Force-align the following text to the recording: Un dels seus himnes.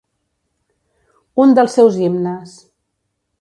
Un 1.45 1.53
dels 1.59 1.77
seus 1.81 2.01
himnes. 2.05 2.57